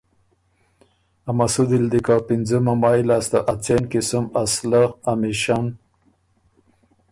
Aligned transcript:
ا 1.29 1.31
مسودی 1.37 1.77
ل 1.83 1.85
دی 1.91 1.99
که 2.05 2.15
پِنځُمه 2.27 2.73
مای 2.81 3.01
لاسته 3.09 3.39
ا 3.51 3.53
څېن 3.63 3.83
قسم 3.91 4.25
اسلحه، 4.41 4.85
امیشن 5.11 5.65